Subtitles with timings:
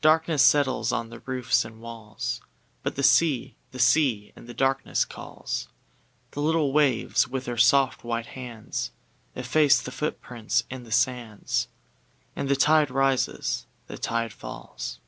[0.00, 2.40] Darkness settles on roofs and walls,
[2.82, 5.68] But the sea, the sea in the darkness calls;
[6.30, 8.90] The little waves, with their soft, white hands,
[9.36, 11.68] Efface the footprints in the sands,
[12.34, 14.98] And the tide rises, the tide falls.